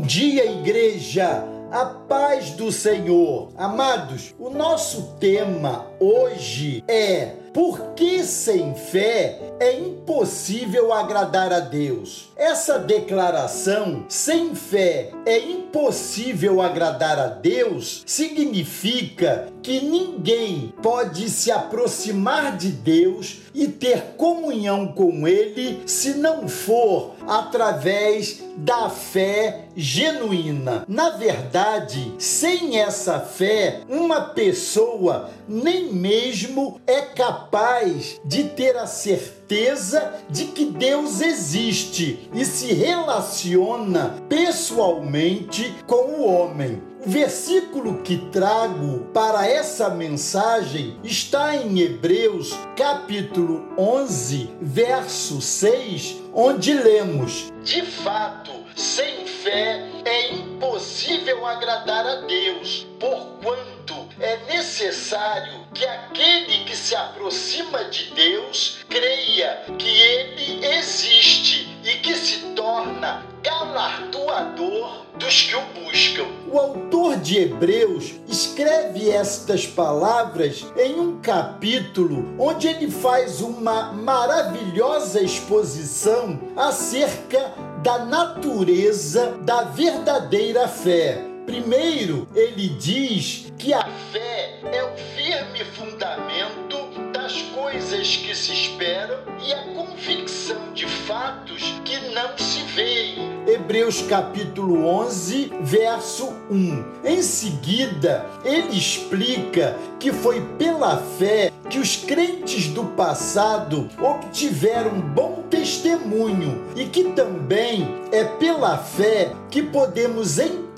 Bom 0.00 0.06
dia, 0.06 0.50
igreja! 0.50 1.44
A 1.70 1.84
paz 1.84 2.52
do 2.52 2.72
Senhor. 2.72 3.50
Amados, 3.54 4.34
o 4.38 4.48
nosso 4.48 5.14
tema 5.20 5.89
hoje 6.00 6.82
é 6.88 7.34
por 7.52 7.94
que 7.94 8.22
sem 8.22 8.74
fé 8.74 9.40
é 9.58 9.76
impossível 9.76 10.92
agradar 10.92 11.52
a 11.52 11.58
Deus? 11.58 12.30
Essa 12.36 12.78
declaração, 12.78 14.04
sem 14.08 14.54
fé 14.54 15.10
é 15.26 15.38
impossível 15.38 16.62
agradar 16.62 17.18
a 17.18 17.26
Deus, 17.26 18.04
significa 18.06 19.48
que 19.62 19.80
ninguém 19.80 20.72
pode 20.80 21.28
se 21.28 21.50
aproximar 21.50 22.56
de 22.56 22.68
Deus 22.68 23.40
e 23.52 23.66
ter 23.66 24.14
comunhão 24.16 24.88
com 24.88 25.26
Ele 25.26 25.82
se 25.86 26.14
não 26.14 26.48
for 26.48 27.14
através 27.26 28.42
da 28.56 28.88
fé 28.88 29.66
genuína. 29.76 30.84
Na 30.86 31.10
verdade, 31.10 32.14
sem 32.18 32.78
essa 32.78 33.20
fé, 33.20 33.80
uma 33.88 34.20
pessoa 34.20 35.30
nem 35.48 35.89
mesmo 35.90 36.80
é 36.86 37.02
capaz 37.02 38.20
de 38.24 38.44
ter 38.44 38.76
a 38.76 38.86
certeza 38.86 40.14
de 40.28 40.46
que 40.46 40.64
Deus 40.64 41.20
existe 41.20 42.28
e 42.32 42.44
se 42.44 42.72
relaciona 42.72 44.16
pessoalmente 44.28 45.74
com 45.86 46.20
o 46.20 46.26
homem. 46.26 46.82
O 47.04 47.08
versículo 47.08 48.02
que 48.02 48.18
trago 48.30 49.06
para 49.14 49.48
essa 49.48 49.88
mensagem 49.88 50.98
está 51.02 51.56
em 51.56 51.80
Hebreus, 51.80 52.52
capítulo 52.76 53.66
11, 53.78 54.50
verso 54.60 55.40
6, 55.40 56.16
onde 56.34 56.74
lemos: 56.74 57.50
De 57.64 57.82
fato, 57.82 58.50
sem 58.76 59.24
fé 59.26 59.88
é 60.04 60.34
impossível 60.34 61.46
agradar 61.46 62.04
a 62.04 62.16
Deus, 62.26 62.86
porquanto 62.98 63.79
é 64.20 64.38
necessário 64.54 65.66
que 65.72 65.84
aquele 65.84 66.64
que 66.64 66.76
se 66.76 66.94
aproxima 66.94 67.84
de 67.84 68.12
Deus 68.14 68.80
creia 68.88 69.64
que 69.78 69.88
ele 69.88 70.66
existe 70.66 71.74
e 71.82 71.96
que 71.96 72.14
se 72.14 72.40
torna 72.54 73.24
galardoador 73.42 75.06
dos 75.18 75.42
que 75.42 75.56
o 75.56 75.62
buscam. 75.84 76.26
O 76.52 76.58
autor 76.58 77.16
de 77.16 77.38
Hebreus 77.38 78.12
escreve 78.28 79.10
estas 79.10 79.66
palavras 79.66 80.66
em 80.76 81.00
um 81.00 81.20
capítulo 81.20 82.34
onde 82.38 82.68
ele 82.68 82.90
faz 82.90 83.40
uma 83.40 83.92
maravilhosa 83.92 85.22
exposição 85.22 86.38
acerca 86.56 87.54
da 87.82 88.04
natureza 88.04 89.38
da 89.42 89.62
verdadeira 89.62 90.68
fé. 90.68 91.29
Primeiro, 91.50 92.28
ele 92.32 92.68
diz 92.68 93.52
que 93.58 93.74
a 93.74 93.84
fé 94.12 94.60
é 94.72 94.84
o 94.84 94.96
firme 95.16 95.64
fundamento 95.74 97.10
das 97.12 97.42
coisas 97.52 98.16
que 98.18 98.32
se 98.36 98.52
esperam 98.52 99.18
e 99.44 99.52
a 99.52 99.64
convicção 99.74 100.72
de 100.72 100.86
fatos 100.86 101.74
que 101.84 101.98
não 102.14 102.38
se 102.38 102.62
veem. 102.72 103.18
Hebreus 103.48 104.00
capítulo 104.02 104.86
11, 104.86 105.50
verso 105.62 106.32
1. 106.52 106.84
Em 107.04 107.20
seguida, 107.20 108.24
ele 108.44 108.78
explica 108.78 109.76
que 109.98 110.12
foi 110.12 110.40
pela 110.56 110.98
fé 111.18 111.50
que 111.68 111.80
os 111.80 111.96
crentes 111.96 112.68
do 112.68 112.84
passado 112.84 113.90
obtiveram 114.00 115.00
bom 115.00 115.42
testemunho 115.50 116.64
e 116.76 116.84
que 116.84 117.10
também 117.10 117.88
é 118.12 118.22
pela 118.22 118.78
fé 118.78 119.32
que 119.50 119.64
podemos 119.64 120.38
entender 120.38 120.69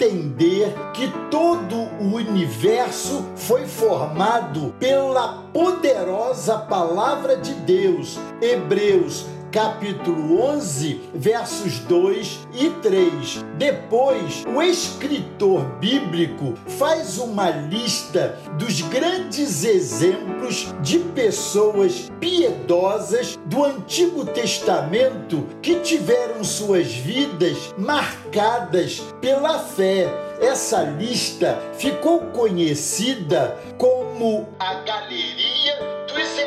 que 0.95 1.09
todo 1.31 1.77
o 2.01 2.15
universo 2.17 3.25
foi 3.37 3.67
formado 3.67 4.75
pela 4.79 5.45
poderosa 5.53 6.59
palavra 6.59 7.37
de 7.37 7.53
Deus. 7.55 8.19
Hebreus 8.41 9.27
capítulo 9.53 10.41
11, 10.41 11.11
versos 11.15 11.79
2 11.81 12.49
e 12.55 12.71
3. 12.71 13.45
Depois, 13.59 14.45
o 14.47 14.63
escritor 14.63 15.63
bíblico 15.79 16.55
faz 16.79 17.19
uma 17.19 17.51
lista 17.51 18.39
dos 18.59 18.81
grandes 18.81 19.63
exemplos 19.63 20.75
de 20.81 20.99
pessoas 21.01 22.11
piedosas 22.19 23.39
do 23.45 23.63
Antigo 23.63 24.25
Testamento 24.25 25.47
que 25.61 25.81
tiveram 25.81 26.43
suas 26.43 26.91
vidas 26.91 27.75
marcadas 27.77 29.01
pela 29.21 29.59
fé. 29.59 30.09
Essa 30.41 30.83
lista 30.83 31.61
ficou 31.75 32.21
conhecida 32.33 33.57
como 33.77 34.49
a 34.59 34.75
Galeria 34.81 35.92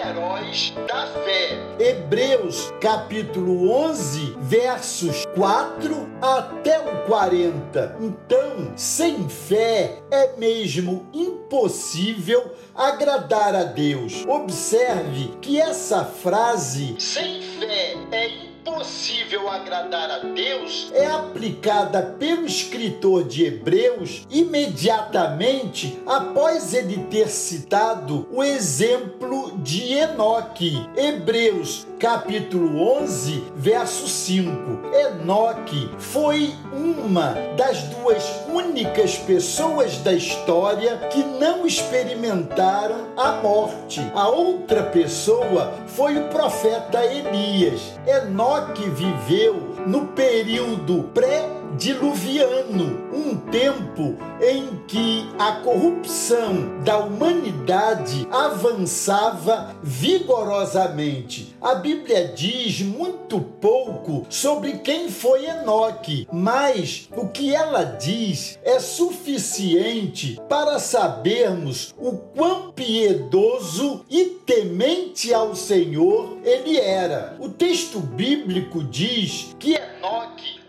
heróis 0.10 0.74
da 0.88 1.08
fé. 1.08 1.58
Hebreus 1.80 2.72
capítulo 2.80 3.72
11, 3.72 4.36
versos 4.40 5.26
4 5.36 6.10
até 6.22 6.80
o 6.80 7.06
40. 7.08 7.98
Então, 8.00 8.74
sem 8.76 9.28
fé 9.28 10.00
é 10.12 10.38
mesmo 10.38 11.08
impossível 11.14 12.52
agradar 12.74 13.56
a 13.56 13.64
Deus. 13.64 14.24
Observe 14.28 15.34
que 15.42 15.60
essa 15.60 16.06
frase, 16.06 16.96
sem 17.00 17.42
fé 17.42 17.96
é 18.12 18.28
impossível 18.28 18.55
impossível 18.66 19.48
agradar 19.48 20.09
a 20.09 20.18
Deus 20.18 20.90
é 20.92 21.06
aplicada 21.06 22.02
pelo 22.18 22.48
escritor 22.48 23.24
de 23.24 23.46
Hebreus 23.46 24.26
imediatamente 24.28 26.02
após 26.08 26.74
ele 26.74 27.06
ter 27.06 27.30
citado 27.30 28.28
o 28.31 28.44
exemplo 28.44 29.56
de 29.59 29.94
Enoque. 29.94 30.84
Hebreus 30.98 31.86
capítulo 32.00 32.81
11, 33.02 33.44
verso 33.56 34.08
5. 34.08 34.96
Enoque 34.96 35.90
foi 36.00 36.54
uma 36.74 37.36
das 37.56 37.84
duas 37.84 38.24
únicas 38.52 39.18
pessoas 39.18 39.98
da 40.00 40.14
história 40.14 40.98
que 41.12 41.24
não 41.24 41.66
experimentaram 41.68 43.09
a 43.16 43.34
morte. 43.34 44.02
A 44.14 44.28
outra 44.28 44.84
pessoa 44.84 45.74
foi 45.88 46.18
o 46.18 46.28
profeta 46.30 47.04
Elias. 47.06 47.81
Enoque 48.08 48.55
viveu 48.90 49.76
no 49.86 50.08
período 50.08 51.04
pré 51.14 51.55
diluviano, 51.78 53.09
um 53.13 53.36
tempo 53.36 54.16
em 54.41 54.80
que 54.88 55.28
a 55.40 55.53
corrupção 55.53 56.81
da 56.84 57.00
humanidade 57.00 58.28
avançava 58.31 59.75
vigorosamente. 59.81 61.56
A 61.62 61.75
Bíblia 61.75 62.28
diz 62.36 62.81
muito 62.81 63.40
pouco 63.40 64.25
sobre 64.30 64.80
quem 64.80 65.09
foi 65.09 65.46
Enoque, 65.46 66.28
mas 66.31 67.09
o 67.16 67.28
que 67.28 67.53
ela 67.53 67.84
diz 67.84 68.59
é 68.63 68.80
suficiente 68.80 70.40
para 70.47 70.80
sabermos 70.80 71.94
o 71.97 72.13
quão 72.13 72.72
piedoso 72.72 74.06
e 74.09 74.25
temente 74.46 75.34
ao 75.34 75.56
Senhor 75.56 76.38
ele 76.44 76.78
era. 76.78 77.36
O 77.40 77.50
texto 77.50 78.00
bíblico 78.00 78.84
diz 78.84 79.56
que 79.59 79.74
Enoque 79.74 80.59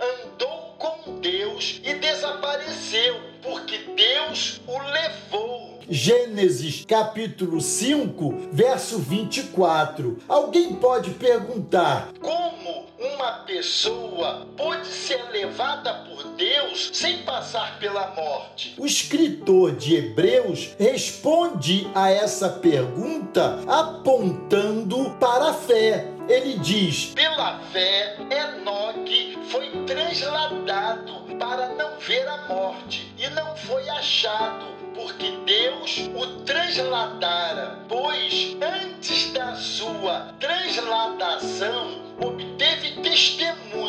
Deus 3.96 4.60
o 4.66 4.78
levou. 4.78 5.80
Gênesis 5.88 6.84
capítulo 6.84 7.62
5, 7.62 8.48
verso 8.52 8.98
24. 8.98 10.18
Alguém 10.28 10.74
pode 10.74 11.12
perguntar: 11.12 12.10
como 12.20 12.84
uma 12.98 13.44
pessoa 13.46 14.46
pode 14.54 14.86
ser 14.86 15.22
levada 15.30 15.94
por 15.94 16.24
Deus 16.32 16.90
sem 16.92 17.22
passar 17.22 17.78
pela 17.78 18.14
morte? 18.14 18.74
O 18.76 18.84
escritor 18.84 19.74
de 19.74 19.96
Hebreus 19.96 20.74
responde 20.78 21.88
a 21.94 22.10
essa 22.10 22.50
pergunta 22.50 23.60
apontando 23.66 25.16
para 25.18 25.50
a 25.50 25.54
fé 25.54 26.15
ele 26.28 26.58
diz: 26.58 27.06
pela 27.14 27.58
fé, 27.72 28.16
Enoque 28.30 29.38
foi 29.48 29.70
transladado 29.86 31.26
para 31.38 31.68
não 31.74 31.98
ver 31.98 32.26
a 32.28 32.48
morte 32.48 33.12
e 33.18 33.28
não 33.30 33.56
foi 33.56 33.88
achado, 33.88 34.66
porque 34.94 35.30
Deus 35.44 36.10
o 36.14 36.42
transladara, 36.44 37.78
pois 37.88 38.56
antes 38.60 39.32
da 39.32 39.54
sua 39.54 40.34
transladação 40.40 42.16
obteve 42.20 43.02
testemunho 43.02 43.85